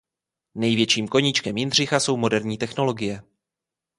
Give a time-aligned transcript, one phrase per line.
[0.55, 3.23] Největším koníčkem Jindřicha jsou moderní technologie.